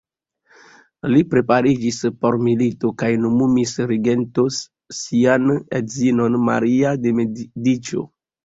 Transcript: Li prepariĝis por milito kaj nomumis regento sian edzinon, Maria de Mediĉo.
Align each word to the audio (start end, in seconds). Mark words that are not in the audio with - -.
Li 1.15 1.19
prepariĝis 1.33 1.99
por 2.23 2.37
milito 2.47 2.91
kaj 3.03 3.11
nomumis 3.25 3.75
regento 3.93 4.47
sian 5.03 5.49
edzinon, 5.83 6.43
Maria 6.49 6.99
de 7.05 7.15
Mediĉo. 7.21 8.09